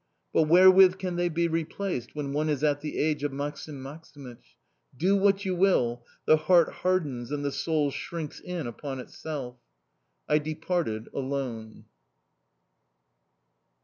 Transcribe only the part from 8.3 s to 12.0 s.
in upon itself. I departed alone.